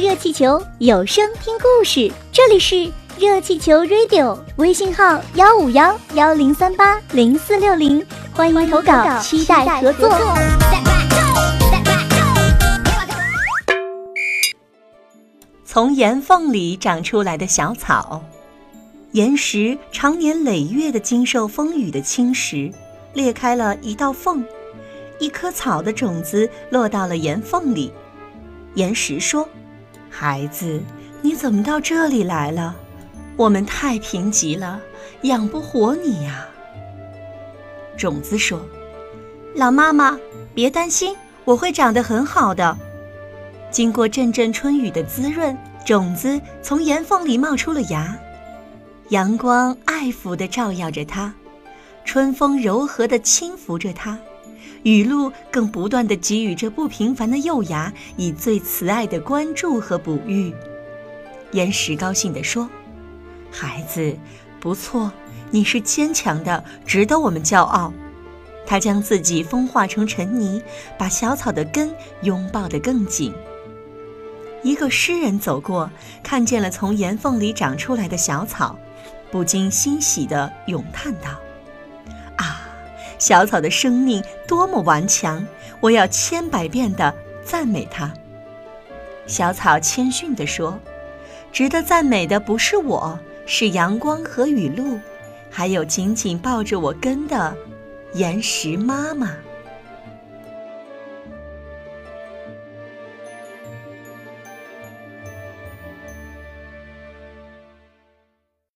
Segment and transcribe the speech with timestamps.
[0.00, 8.02] 热气球有声听故事，这里是热气球 Radio，微信号幺五幺幺零三八零四六零，
[8.32, 10.08] 欢迎投稿，期待合作。
[15.66, 18.24] 从岩缝里长出来的小草，
[19.12, 22.72] 岩石常年累月的经受风雨的侵蚀，
[23.12, 24.42] 裂开了一道缝，
[25.18, 27.92] 一颗草的种子落到了岩缝里。
[28.76, 29.46] 岩石说
[30.10, 30.82] ：“孩子，
[31.22, 32.74] 你怎么到这里来了？
[33.36, 34.80] 我们太贫瘠了，
[35.22, 36.46] 养不活你呀。”
[37.96, 38.60] 种子说
[39.54, 40.18] ：“老妈妈，
[40.52, 42.76] 别担心，我会长得很好的。”
[43.70, 48.18] 经过阵阵春雨的滋润，种子从岩缝里冒出了芽。
[49.10, 51.32] 阳光爱抚地照耀着它，
[52.04, 54.18] 春风柔和地轻抚着它，
[54.82, 60.52] 雨露更不断地给予这不平凡的幼芽以最慈爱的关注和哺育。
[61.52, 62.68] 岩石高兴地说
[63.50, 64.16] ：“孩子，
[64.58, 65.12] 不错，
[65.50, 67.92] 你是坚强的，值得我们骄傲。”
[68.66, 70.62] 他将自己风化成尘泥，
[70.96, 73.34] 把小草的根拥抱得更紧。
[74.62, 75.90] 一个诗人走过，
[76.22, 78.78] 看见了从岩缝里长出来的小草，
[79.30, 81.30] 不禁欣喜地咏叹道：“，
[83.20, 85.46] 小草的生命多么顽强！
[85.78, 88.12] 我要千百遍的赞美它。”
[89.28, 90.76] 小草谦逊地说
[91.52, 94.98] ：“值得赞美的不是我，是阳光和雨露，
[95.48, 97.56] 还有紧紧抱着我根的
[98.14, 99.36] 岩石妈妈。”